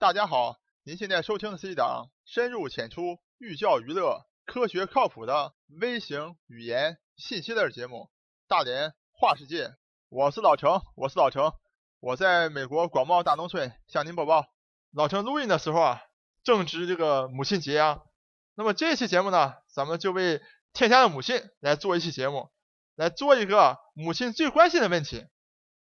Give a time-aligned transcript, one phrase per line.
[0.00, 7.96] 大家好，您现在收听的是一档深入浅出、寓教于乐、科学靠谱的微型语言信息类节目
[8.46, 9.66] 《大连话世界》。
[10.08, 11.52] 我是老程，我是老程，
[11.98, 14.46] 我在美国广袤大农村向您播报。
[14.92, 16.00] 老程录音的时候啊，
[16.44, 18.02] 正值这个母亲节啊。
[18.54, 20.40] 那么这期节目呢，咱们就为
[20.72, 22.50] 天下的母亲来做一期节目，
[22.94, 25.26] 来做一个母亲最关心的问题。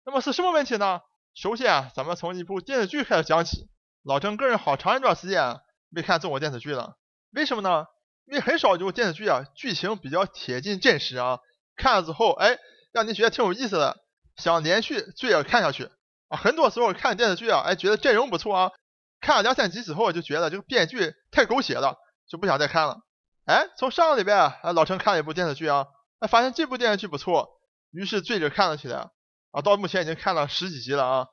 [0.06, 1.02] 那么是什么问题呢？
[1.34, 3.68] 首先啊，咱们从一部电视剧开始讲起。
[4.06, 5.60] 老陈个人好长一段时间
[5.90, 6.96] 没看中国电视剧了，
[7.32, 7.88] 为什么呢？
[8.26, 11.40] 因为很少有电视剧啊，剧情比较贴近真实啊，
[11.76, 12.60] 看了之后，哎，
[12.92, 13.98] 让你觉得挺有意思的，
[14.36, 15.90] 想连续追着看下去
[16.30, 16.38] 啊。
[16.38, 18.72] 很多时候看电视剧啊，哎，觉得阵容不错啊，
[19.22, 21.98] 看了两三集之后就觉得这个编剧太狗血了，
[22.30, 23.00] 就不想再看了。
[23.46, 25.88] 哎，从上个礼拜啊，老陈看了一部电视剧啊，
[26.20, 27.50] 哎，发现这部电视剧不错，
[27.90, 29.10] 于是追着看了起来
[29.52, 29.62] 啊。
[29.64, 31.28] 到目前已经看了十几集了啊。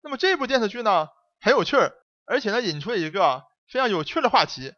[0.00, 1.08] 那么这部电视剧呢，
[1.40, 1.92] 很有趣儿。
[2.26, 4.72] 而且呢，引出了一个非常有趣的话题。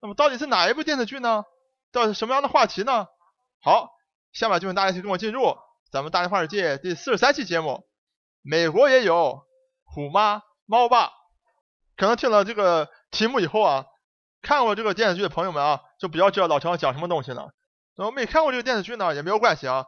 [0.00, 1.44] 那么到底是哪一部电视剧呢？
[1.92, 3.06] 到底是什么样的话题呢？
[3.62, 3.90] 好，
[4.32, 5.56] 下面就请大家一起跟我进入
[5.92, 7.86] 咱们大连话世界第四十三期节目。
[8.42, 9.42] 美国也有
[9.84, 11.10] 虎妈猫爸。
[11.96, 13.84] 可能听了这个题目以后啊，
[14.40, 17.52] 看过这个电视剧的朋友们啊，就比较知道老陈讲什么东西了。
[17.94, 19.84] 那么没看过这个电视剧呢，也没有关系啊。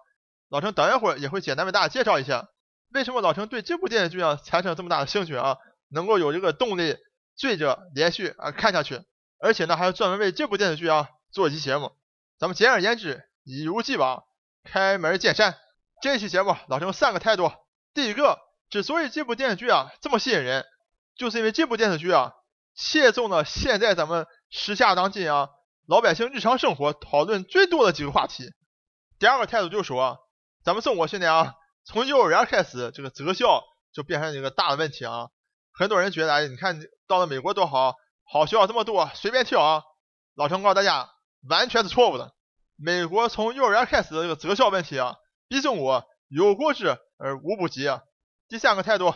[0.50, 2.46] 老陈等一会儿也会简单为大家介绍一下，
[2.92, 5.56] 为什么老陈对这部电视剧啊产生这么大的兴趣啊。
[5.94, 6.96] 能够有这个动力
[7.36, 9.00] 追着连续啊看下去，
[9.38, 11.92] 而且呢还要专门为这部电视剧啊做一期节目。
[12.38, 14.24] 咱们简而言之，一如既往，
[14.64, 15.56] 开门见山。
[16.02, 17.50] 这期节目老陈三个态度。
[17.94, 20.66] 第一个，之所以这部电视剧啊这么吸引人，
[21.16, 22.32] 就是因为这部电视剧啊
[22.74, 25.48] 切中了现在咱们时下当今啊
[25.86, 28.50] 老百姓日常生活讨论最多的几个话题。
[29.20, 30.18] 第二个态度就是说，
[30.64, 35.28] 咱们中国现在啊从幼儿园开始，这个择校就变成一个大的问题啊。
[35.77, 39.83] 很多人觉得，哎，你看到了美国多好，好学校这么多，随便挑啊。
[40.36, 41.11] 老陈告诉大家，
[41.48, 42.33] 完全是错误的。
[42.77, 45.17] 美国从幼儿园开始的这个择校问题啊，
[45.48, 47.89] 比中国有过之而无不及。
[48.48, 49.13] 第三个态度，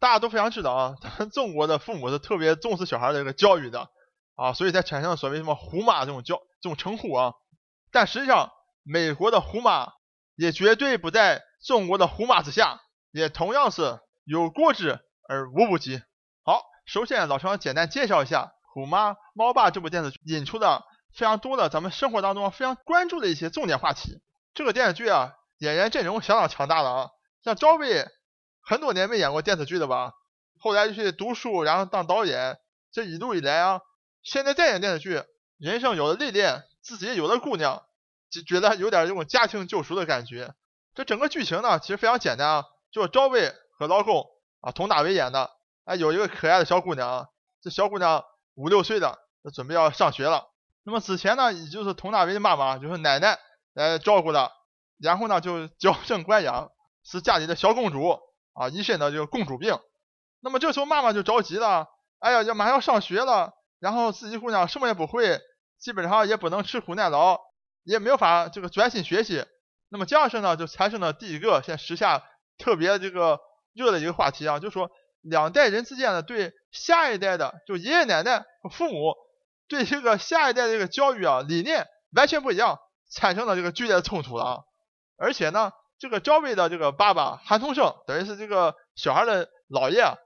[0.00, 3.88] 大家都非常知道啊， 咱们中国的父母是特别重视小孩的这个教育的
[4.34, 7.34] 啊，所以才产生了所谓什么“虎妈”这种教这种称呼啊。
[7.92, 8.50] 但实际上，
[8.82, 9.92] 美国的“虎妈”
[10.34, 12.80] 也绝对不在中国的“虎妈”之下，
[13.12, 14.98] 也同样是有过之。
[15.28, 16.02] 而无不及。
[16.44, 20.82] 好，首先老陈简单介绍一下《虎妈猫爸》这部电视剧引出的
[21.14, 24.20] 非常多的咱们生活当中非常关注的一些重点话题。
[24.54, 27.10] 这个电视剧啊，演员阵容相当强大了啊，
[27.44, 28.06] 像赵薇，
[28.60, 30.12] 很多年没演过电视剧了吧？
[30.58, 32.58] 后来就去读书，然后当导演，
[32.92, 33.80] 这一路以来啊，
[34.22, 35.22] 现在再演电视剧，
[35.58, 37.82] 人生有了历练，自己有了姑娘，
[38.30, 40.54] 就觉得有点这种家庭救赎的感觉。
[40.94, 44.26] 这整个剧情呢，其实非常简单啊，就是赵薇和老公。
[44.62, 45.50] 啊，佟大为演的，
[45.84, 47.28] 哎，有一个可爱的小姑娘，
[47.60, 48.24] 这小姑娘
[48.54, 49.18] 五六岁的，
[49.52, 50.46] 准备要上学了。
[50.84, 53.40] 那么之前呢，也就是佟大为的妈妈，就是奶奶
[53.74, 54.52] 来照顾的，
[55.00, 56.70] 然后呢就娇生惯养，
[57.02, 58.20] 是家里的小公主
[58.52, 59.76] 啊，一身的这个公主病。
[60.40, 61.88] 那么这时候妈妈就着急了，
[62.20, 65.40] 哎呀，要马上要上学了，然后自己姑娘什么也不会，
[65.80, 67.40] 基本上也不能吃苦耐劳，
[67.82, 69.44] 也没有法这个专心学习。
[69.88, 72.22] 那么这样式呢，就产生了第一个现时下
[72.58, 73.40] 特别这个。
[73.74, 74.90] 热的一个话题啊，就说
[75.20, 79.14] 两代人之间的对下一代的，就爷爷奶奶和父母
[79.68, 82.78] 对这个下一代的这个教育啊理念完全不一样，
[83.10, 84.58] 产生了这个剧烈的冲突了啊。
[85.16, 90.16] 而且呢，这个赵薇的这个爸爸韩童生，等于是这个小孩的姥爷，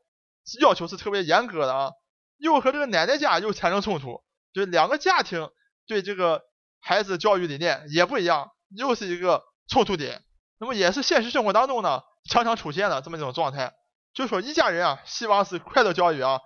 [0.60, 1.92] 要求是特别严格的啊，
[2.38, 5.50] 又和这个奶奶家又产生冲突，就两个家庭
[5.86, 6.42] 对这个
[6.80, 10.22] 孩子教育理念也不一样，又是一个冲突点。
[10.58, 12.00] 那么也是现实生活当中呢。
[12.28, 13.74] 常常出现的这么一种状态，
[14.12, 16.40] 就说一家人啊，希望是快乐教育啊，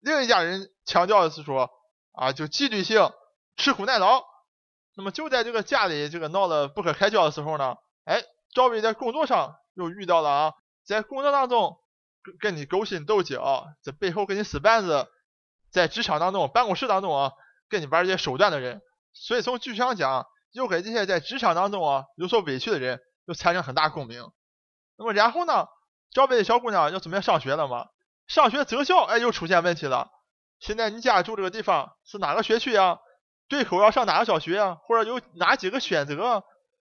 [0.00, 1.70] 另一家人强调的是说
[2.12, 3.10] 啊，就纪律性、
[3.56, 4.24] 吃苦耐劳。
[4.96, 8.22] 那么就在这个家里这个闹得不可开交的时候呢，哎，
[8.54, 10.52] 赵薇在工作上又遇到了啊，
[10.86, 11.78] 在工作当中
[12.22, 15.08] 跟跟你勾心斗角，在背后跟你使绊子，
[15.72, 17.32] 在职场当中、办公室当中啊，
[17.68, 18.82] 跟你玩一些手段的人。
[19.12, 24.30] 所以从剧情上讲，又给这些在职场当中啊有所委屈的人，又产生很大共鸣。
[24.96, 25.66] 那么然后呢？
[26.12, 27.86] 招北的小姑娘要准备上学了嘛？
[28.28, 30.10] 上学择校，哎，又出现问题了。
[30.60, 33.00] 现在你家住这个地方是哪个学区呀？
[33.48, 34.76] 对口要上哪个小学啊？
[34.84, 36.44] 或者有哪几个选择？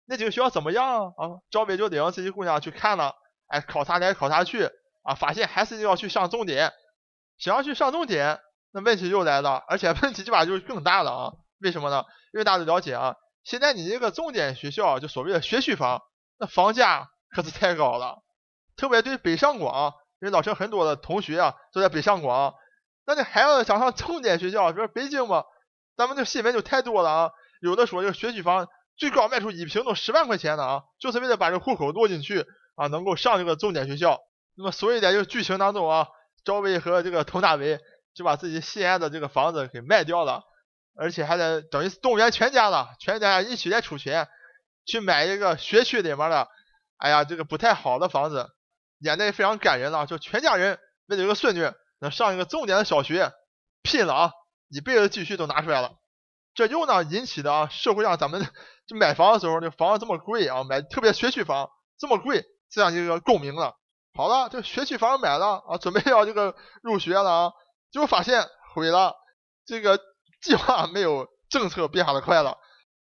[0.06, 1.38] 那几个学校怎么样啊？
[1.52, 3.14] 招北就领自己姑娘去看了，
[3.46, 4.68] 哎，考察来考察去
[5.04, 6.72] 啊，发现还是要去上重点。
[7.38, 8.40] 想要去上重点，
[8.72, 11.32] 那问题又来了，而且问题这把就更大了啊！
[11.60, 12.04] 为什么呢？
[12.34, 13.14] 因为大家都了解啊，
[13.44, 16.02] 现在你这个重点学校，就所谓的学区房，
[16.38, 17.08] 那房价。
[17.34, 18.22] 可是太高了，
[18.76, 22.54] 特别对北上广，因为老陈很多的同学啊都在北上广，
[23.06, 25.44] 那你孩子想上重点学校，比如北京嘛，
[25.96, 27.30] 咱们这新闻就太多了啊。
[27.60, 32.44] 有的说这个学区房最高卖出一平都十万块钱的啊，就是为了把这户口落进去
[32.76, 34.20] 啊，能够上这个重点学校。
[34.54, 36.08] 那么所以在这个剧情当中啊，
[36.44, 37.78] 赵薇和这个佟大为
[38.14, 40.42] 就把自己心爱的这个房子给卖掉了，
[40.94, 44.28] 而且还得等于是动员全家了，全家一起来出钱
[44.84, 46.48] 去买一个学区里面的，
[47.02, 48.48] 哎呀，这个不太好的房子，
[49.00, 51.70] 演的非常感人了，就全家人为了一个孙女。
[52.02, 53.30] 能上一个重点的小学，
[53.84, 54.32] 拼了啊！
[54.68, 55.92] 一辈子积蓄都拿出来了，
[56.52, 58.44] 这又呢引起的啊社会上咱们
[58.88, 63.76] 就买房的时候，这房子这么贵啊，买特别学区房这么贵，这样一个共鸣了。
[64.14, 67.52] 好了，这学区房买了啊，准备要这个入学了啊，
[67.92, 69.14] 结果发现毁了，
[69.64, 70.00] 这个
[70.42, 72.58] 计划没有政策变化的快了，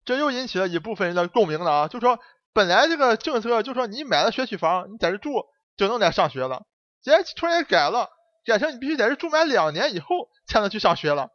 [0.04, 2.18] 这又引起了一部分人的共鸣了啊，就说
[2.54, 5.44] 本来这个政策就说你买了学区房，你在这住
[5.76, 6.62] 就能来上学了，
[7.02, 8.08] 现在突然改了。
[8.46, 11.30] 改成你必须在这住满两年以后才能去上学了，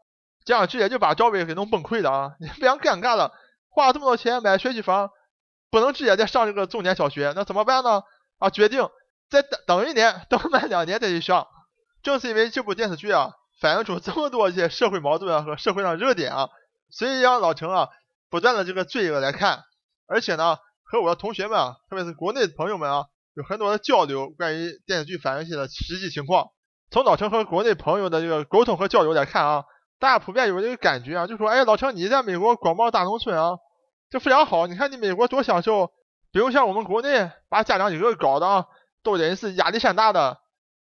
[0.45, 2.31] 这样直接就把赵薇给弄崩溃了啊！
[2.39, 3.33] 你非常尴尬了，
[3.67, 5.09] 花了这么多钱买学区房，
[5.71, 8.03] 不能直接再上这个重点小学，那怎么办呢？
[8.37, 8.87] 啊，决定
[9.27, 11.47] 再等等一年，等满两年再去上。
[12.03, 16.49] 正是因为这部电视剧啊，反映出这么多一些社会矛盾啊和社会上热点啊，
[16.91, 17.89] 所以让老陈啊
[18.29, 19.63] 不断的这个追着来看，
[20.05, 20.59] 而且呢
[20.91, 23.05] 和我的同学们啊，特别是国内的朋友们啊，
[23.35, 26.47] 有很多的交流，关于电视剧反映些的实际情况。
[26.89, 29.65] 从老陈和国内朋友的这个沟通和交流来看啊，
[29.99, 33.59] 大家普遍有这个感觉啊，就说，哎，老陈你在美国广袤大农村啊，
[34.09, 35.91] 这非常好，你看你美国多享受，
[36.31, 38.65] 不用像我们国内把家长一个个搞的啊，
[39.03, 40.39] 都等于是压力山大的。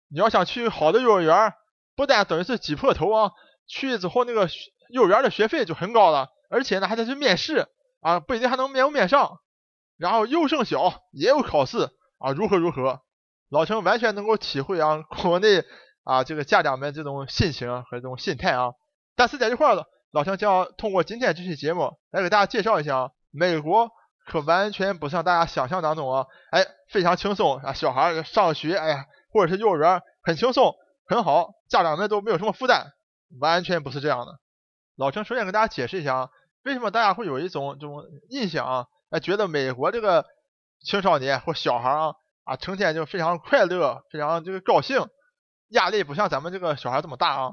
[0.08, 1.54] 你要想去好的幼儿园，
[1.94, 3.31] 不但等于是挤破头啊，
[3.69, 4.49] 去之后那个
[4.90, 7.69] 幼儿园的学费就很高了，而且呢还得去面试
[8.00, 9.38] 啊，不一定还能面不面上，
[10.02, 11.88] 然后幼升小也有考试
[12.19, 13.02] 啊，如何如何，
[13.49, 15.64] 老陈完全能够体会啊， 国内。
[16.04, 18.72] 啊，这个家长们这种心情和这种心态啊，
[19.14, 23.88] 但是在这块儿，老陈将通过今天这期节目来给大家介绍一下啊，美国
[24.26, 30.75] 可完全不像大家想象当中啊，哎，非常轻松啊，小孩上学，哎呀，或者是幼儿园很轻松
[31.06, 32.93] 很好，家长们都没有什么负担，
[33.38, 34.40] 完全不是这样的。
[34.96, 36.31] 老陈首先给大家解释一下啊，
[36.64, 40.25] 为什么大家会有一种这种印象啊，哎，觉得美国这个
[40.81, 42.14] 青少年或小孩啊
[42.44, 45.06] 啊，成天就非常快乐，非常这个高兴。
[45.69, 47.53] 压力不像咱们这个小孩这么大啊，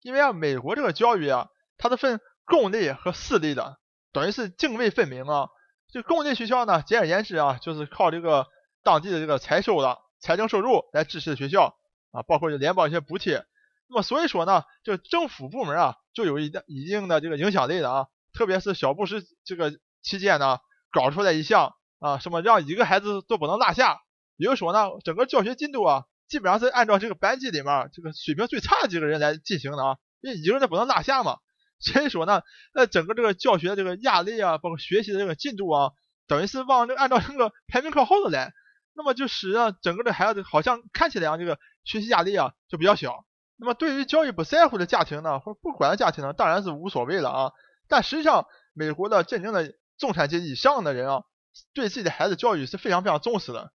[0.00, 3.78] 因为啊，美国这个教育啊，它是分公立和私立的，
[4.12, 5.48] 等于是泾渭分明啊。
[5.92, 8.46] 这公立学校呢，简而言之啊，就是靠这个
[8.82, 11.76] 当地的这个财收的财政收入来支持学校
[12.12, 13.44] 啊，包括就联邦一些补贴。
[13.88, 19.72] 那么所以说呢，这政府部门啊，就有一定一定的这个影响力的啊，特别是小布什这个
[20.02, 20.58] 期间呢，
[20.94, 24.00] 搞出来一项啊，什么让一个孩子都不能落下，
[24.36, 26.04] 也就是说呢，整个教学进度啊。
[26.26, 31.36] 基本上是按照这个班级里面这个水平最差的几个人来进行的啊，因为一个人不能落下嘛。
[31.78, 32.40] 所以说呢，
[32.72, 35.90] 那整个这个教学的这个压力啊，包括学习的这个进度啊，
[36.26, 38.52] 等于是往这按照这个排名靠后的来，
[38.94, 43.26] 那么就使得整个的孩子好像看起来啊，这个学习压力啊就比较小。
[43.56, 47.52] 那么对于教育不在乎的家庭呢，或者不管的家庭呢，当然是无所谓了啊。
[47.86, 51.24] 但实际上，美国的真正的中产阶级以上的人啊，
[51.72, 53.72] 对自己的孩子教育是非常非常重视的。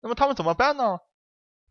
[0.00, 0.98] 那么他们怎么办呢？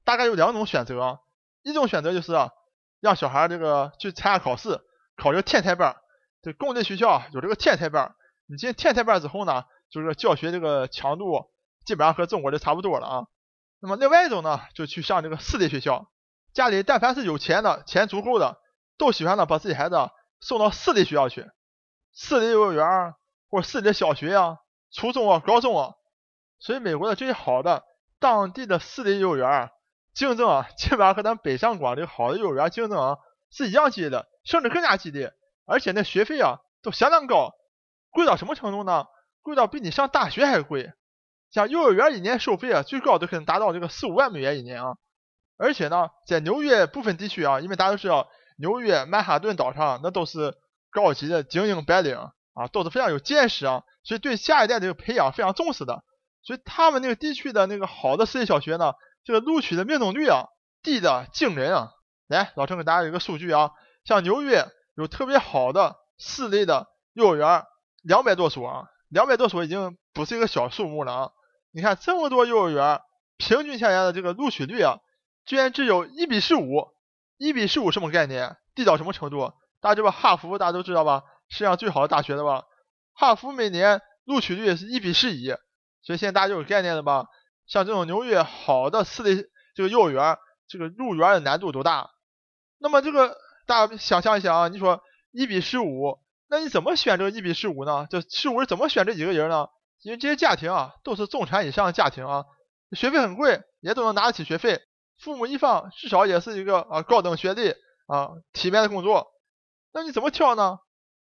[0.04, 1.20] 大概有两种选择，
[1.64, 2.52] 一种选择就是啊，
[3.00, 4.82] 让小孩这个去参加考试，
[5.16, 5.96] 考这个天才班。
[6.42, 8.16] 这公立学校有这个天才班，
[8.46, 11.50] 你进天才班之后呢，就是教学这个强度
[11.86, 13.28] 基本上和中国的差不多了啊。
[13.80, 16.10] 那么另外一种呢，就去上这个私立学校。
[16.54, 18.60] 家里但凡是有钱的，钱足够的，
[18.98, 21.50] 都喜欢呢把自己孩子送到私立学校去，
[22.14, 23.14] 私立幼儿园
[23.50, 24.58] 或者私立小学啊，
[24.92, 25.94] 初中啊、高中啊。
[26.60, 27.84] 所以美国的这些好的
[28.20, 29.72] 当地的私立幼儿园。
[30.14, 33.18] 竞争啊，基本上和咱北上广这个好的幼儿园竞争啊
[33.52, 35.32] 是一样激烈的，甚至更加激烈。
[35.66, 37.54] 而且那学费啊都相当高，
[38.10, 39.06] 贵到什么程度呢？
[39.44, 40.92] 贵到比你上大学还贵。
[41.52, 44.96] 像幼儿园一年收费啊，最高都可能达到这个四五万美元一年啊。
[45.58, 48.28] 而且呢，在纽约部分地区啊，因为大家都知道，
[48.58, 50.56] 纽约曼哈顿岛上那都是
[50.90, 52.18] 高级的精英白领
[52.58, 56.04] 啊，都是非常有见识啊，所以对下一代这个培养非常重视的。
[56.44, 58.94] 所以他们那个地区的那个好的私立小学呢。
[59.24, 60.46] 这个录取的命中率啊，
[60.82, 61.92] 低的惊人啊！
[62.28, 63.72] 来，老陈给大家一个数据啊，
[64.06, 67.66] 像纽约有特别好的私立的幼儿园，
[68.04, 71.32] 两百多所啊，两百多所已经不是一个小数目了啊！
[71.74, 73.02] 你看这么多幼儿园，
[73.36, 75.00] 平均下来的这个录取率啊，
[75.46, 76.88] 居然只有一比十五，
[77.38, 78.56] 一比十五什么概念？
[78.76, 79.52] 低到什么程度？
[79.82, 81.24] 大家知道哈佛大家都知道吧？
[81.50, 82.66] 世界上最好的大学的吧？
[83.14, 85.48] 哈佛每年录取率是一比十一，
[86.02, 87.26] 所以现在大家就有概念了吧？
[87.66, 90.38] 像这种纽约好的私立这个幼儿园，
[90.68, 92.10] 这个入园的难度多大？
[92.78, 95.02] 那么这个大家想象一下啊，你说
[95.32, 98.08] 一比十五，那你怎么选这个一比十五呢？
[98.10, 99.68] 这十五是怎么选这几个人呢？
[100.02, 102.46] 因为这些家庭啊都是中产以上的家庭啊，
[102.92, 104.80] 学费很贵，也都能拿得起学费，
[105.20, 107.72] 父母一方至少也是一个啊高等学历
[108.06, 109.28] 啊体面的工作，
[109.92, 110.78] 那你怎么挑呢？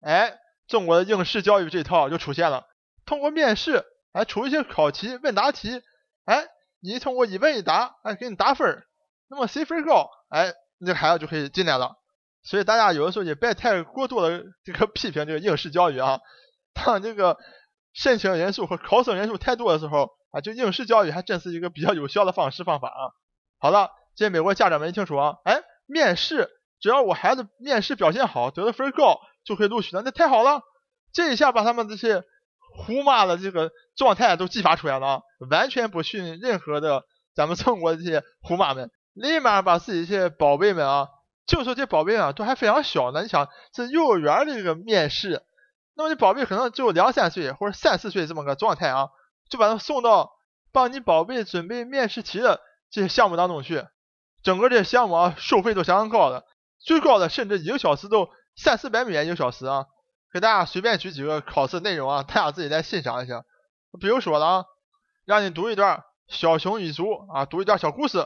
[0.01, 2.67] 哎，中国的应试教育这套就出现了，
[3.05, 5.81] 通过面试，哎出一些考题、问答题，
[6.25, 6.47] 哎
[6.81, 8.87] 你通过一问一答，哎给你打分儿，
[9.29, 11.95] 那么谁分高，哎你这孩子就可以进来了。
[12.43, 16.19] 所以大家有的时候也别太过多的这个批评这个应试教育啊，
[16.73, 17.37] 当这个
[17.93, 23.13] 申请人数和考生人数太多的时候啊，就应试教育还真是一个比较有效的方式方法啊。
[23.59, 30.61] 好了，这美国家长们一听说啊，哎，面试只要我孩子面试表现好，得的分高就可以录取了，那太好了，
[31.13, 32.23] 这一下把他们这些
[32.85, 41.07] 胡妈的这个状态都激发出来了啊，完全不逊任何的咱们中国这些胡妈们，立马把自己这些宝贝们啊。
[41.47, 43.23] 就说这宝贝啊，都还非常小呢。
[43.23, 45.43] 你想，这幼儿园的这个面试，
[45.95, 49.09] 那么这宝贝可能只有两三岁或者三四岁这么个状态啊，
[49.49, 50.31] 就把他送到
[50.71, 53.85] 帮你宝贝准备面试题的这些项目当中去。
[54.43, 56.45] 整个这些项目啊，收费都相当高的，
[56.79, 59.85] 最高的甚至一个小时都三四百美元一个小时啊。
[60.33, 63.43] 给大家随便举几个考试内容啊，大家自己来欣赏一下。
[63.99, 64.65] 比如说了啊，
[65.25, 68.25] 让你读一段小熊与猪啊，读一段小故事，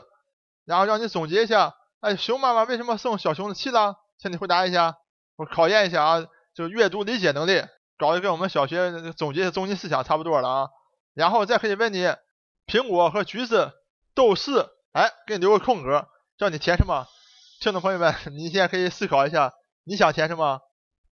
[0.64, 1.74] 然后让你总结一下。
[1.98, 3.96] 哎，熊妈妈为什么生小熊的气了？
[4.18, 4.94] 请你回答一下，
[5.34, 7.64] 我考验一下啊，就阅读理解能力，
[7.98, 10.68] 搞得跟我们小学总结的中心思想差不多了啊。
[11.12, 12.06] 然后再可以问你，
[12.68, 13.72] 苹果和橘子
[14.14, 16.06] 都是，哎，给你留个空格，
[16.38, 17.08] 叫你填什么？
[17.60, 19.52] 听众朋友们，你现在可以思考一下，
[19.88, 20.60] 你想填什么？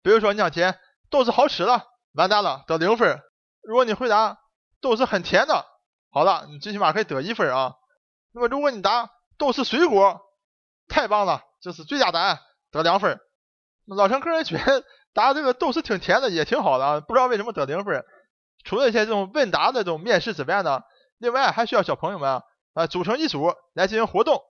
[0.03, 0.77] 比如说你想填
[1.09, 1.81] 都是好吃的，
[2.13, 3.21] 完蛋了，得零分。
[3.63, 4.37] 如果你回答
[4.81, 5.65] 都是很甜的，
[6.11, 7.73] 好了，你最起码可以得一分啊。
[8.33, 10.19] 那么如果你答都是水果，
[10.89, 12.39] 太棒了，这是最佳答案，
[12.69, 13.17] 得两分。
[13.85, 16.99] 老陈个人觉得答这个都是挺甜的，也挺好的啊。
[16.99, 18.03] 不知道为什么得零分。
[18.65, 20.81] 除了一些这种问答的这种面试之外呢，
[21.17, 22.41] 另外还需要小朋友们
[22.73, 24.43] 啊组成一组来进行活动，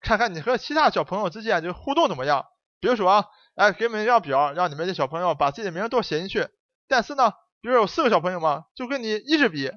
[0.00, 2.44] 看看你和其他小朋友之间这个互动怎么样。
[2.80, 3.26] 比如说啊，
[3.60, 6.48] 哎，给你们一张表，让你们的小朋友把自己的名字都写进去。
[6.88, 9.70] 但是呢，比如有四个小朋友嘛，就跟你一支笔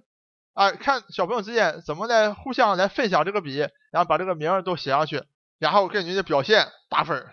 [0.53, 3.57] 啊，看小朋友之间怎么来互相来分享这个笔，
[3.91, 5.21] 然后把这个名都写上去。
[5.59, 7.27] 然后根据你的表现打分，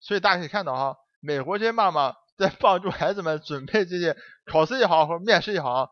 [0.00, 5.90] 所以大家可以看到哈，美国这些妈妈在帮助孩子们准备这些考试也好或者面试也好，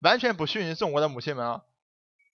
[0.00, 1.60] 完全不逊于中国的母亲们啊。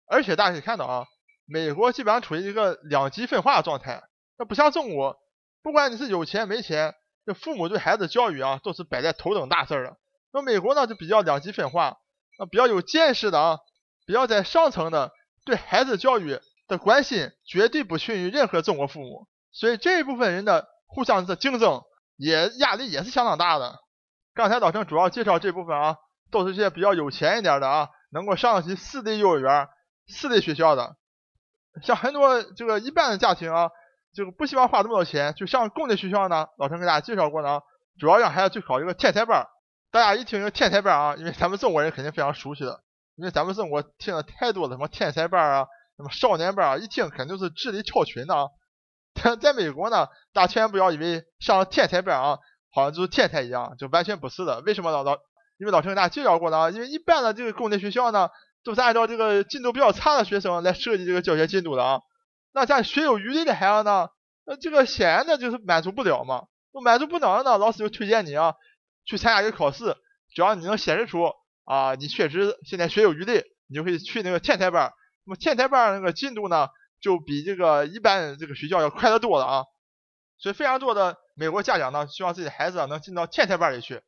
[0.07, 1.05] 而且大家可以看到啊，
[1.45, 4.03] 美国基本上处于一个两极分化的状态，
[4.39, 5.19] 那不像中国，
[5.64, 6.94] 不管你是有钱没钱，
[7.26, 9.97] 这父母对孩子教育啊都是摆在头等大事儿的。
[10.33, 11.97] 那美国呢就比较两极分化，
[12.38, 13.59] 啊比较有见识的啊，
[14.06, 15.11] 比较在上层的
[15.44, 16.38] 对孩子教育。
[16.66, 21.83] 的关心绝对不逊于任何中国父母，所以这一部分人的互相的竞争
[22.16, 23.80] 也压力也是相当大的。
[24.33, 25.99] 刚才老陈主要介绍这部分啊，
[26.30, 29.68] 都是些比较有钱一点的啊，能够上得起私立幼儿园、
[30.06, 30.97] 私立学校的。
[31.83, 33.68] 像很多这个一般的家庭啊，
[34.14, 36.47] 就不希望花这么多钱，就上公立学校呢。
[36.59, 37.61] 老陈给大家介绍过呢，
[37.99, 39.47] 主要让孩子去考一个天才班。
[39.90, 42.80] 大家一听这个天才班啊，因为咱们中国人肯定非常熟悉的，
[43.16, 45.66] 因为咱们中国听了太多的，什么天才班啊。
[45.97, 48.49] 什么少年班啊，一听肯定是智力超群的啊。
[49.14, 52.38] 但在美国呢，大家千万不要以为上了天才班啊，
[52.73, 54.61] 好像就是天才一样，就完全不是的。
[54.62, 55.16] 为什么老老？
[55.56, 58.28] 因为老陈给大家介绍过呢，因为一般的这个公立学校呢，
[58.64, 62.00] 都是按照这个进度比较差的学生来设计这个教学进度的啊。
[62.55, 64.09] 那咱学有余力的孩子呢，
[64.47, 66.47] 那这个显然的就是满足不了嘛。
[66.83, 68.55] 满足不了呢，老师就推荐你啊，
[69.05, 69.97] 去参加一个考试，
[70.35, 71.33] 只要你能显示出
[71.65, 74.93] 啊，你确实现在学有余力，你就可以去那个天才班。
[75.25, 76.69] 那么天才班那个进度呢，
[77.01, 79.65] 就比这个一般这个学校要快得多了啊，
[80.39, 84.03] 所以非常多的美国家长呢，希望自己的孩子能进到天才班里去，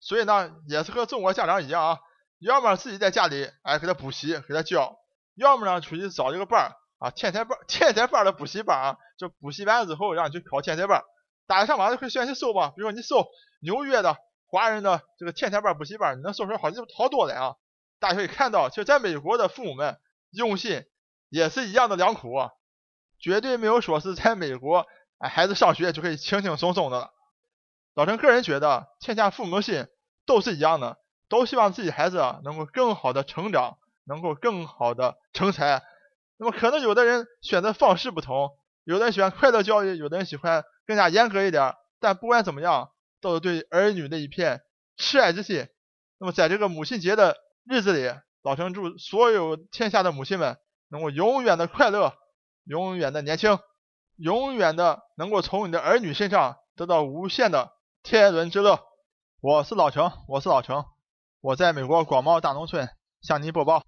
[0.00, 1.98] 所以呢，也是和中国家长一样啊，
[2.38, 4.96] 要么自己在家里哎给他补习给他教，
[5.34, 11.02] 要么呢出去找一个班啊，天才班天才班的补习班啊，就补习完之后让你去考天才班，
[11.46, 13.26] 大家上网就可以先去搜吧，比如说你搜
[13.60, 17.56] 纽约的华人的这个天才班补习班，你能搜出来好几好多的啊，
[17.98, 19.98] 大家可以看到，其实在美国的父母们。
[20.30, 20.84] 用心
[21.30, 22.50] 也是一样的良苦啊，
[23.18, 24.84] 绝对没有说是在美国，
[25.16, 27.14] 哎，孩子上学就可以轻轻松松的了。
[27.94, 29.86] 老陈个人觉得，天下父母心
[30.26, 30.98] 都是一样的，
[31.30, 35.82] 都希望自己孩子啊能够更好的成长，能够更好的成才。
[36.38, 38.50] 那么可能有的人选择方式不同，
[38.84, 41.74] 有的人喜欢快乐教育，有的人喜欢更加严格一点。
[42.00, 42.90] 但不管怎么样，
[43.20, 44.62] 都是对儿女的一片
[44.96, 45.68] 痴爱之心。
[46.18, 48.10] 那么在这个母亲节的日子里。
[48.42, 50.56] 老陈祝所有天下的母亲们
[50.88, 52.14] 能够永远的快乐，
[52.64, 53.58] 永远的年轻。
[54.16, 58.80] 永远的能够从你的儿女身上得到无限的天伦之乐。
[59.40, 60.84] 我是老程，我是老程，
[61.40, 62.88] 我在美国广袤大农村
[63.20, 63.87] 向您播报。